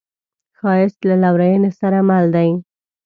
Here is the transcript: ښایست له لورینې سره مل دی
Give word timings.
ښایست 0.57 0.99
له 1.09 1.15
لورینې 1.23 1.71
سره 1.79 1.99
مل 2.09 2.25
دی 2.35 2.49